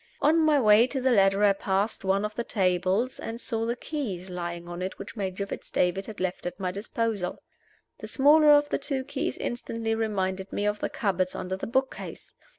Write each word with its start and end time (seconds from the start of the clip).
On 0.19 0.39
my 0.39 0.59
way 0.59 0.87
to 0.87 0.99
the 0.99 1.11
ladder 1.11 1.43
I 1.43 1.53
passed 1.53 2.03
one 2.03 2.25
of 2.25 2.33
the 2.33 2.43
tables, 2.43 3.19
and 3.19 3.39
saw 3.39 3.67
the 3.67 3.75
keys 3.75 4.31
lying 4.31 4.67
on 4.67 4.81
it 4.81 4.97
which 4.97 5.15
Major 5.15 5.45
Fitz 5.45 5.69
David 5.69 6.07
had 6.07 6.19
left 6.19 6.47
at 6.47 6.59
my 6.59 6.71
disposal. 6.71 7.43
The 7.99 8.07
smaller 8.07 8.49
of 8.49 8.67
the 8.69 8.79
two 8.79 9.03
keys 9.03 9.37
instantly 9.37 9.93
reminded 9.93 10.51
me 10.51 10.65
of 10.65 10.79
the 10.79 10.89
cupboards 10.89 11.35
under 11.35 11.55
the 11.55 11.67
bookcase. 11.67 12.33